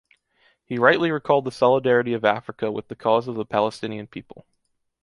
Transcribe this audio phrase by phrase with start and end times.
[0.65, 4.47] He rightly recalled the solidarity of Africa with the cause of the Palestinian people.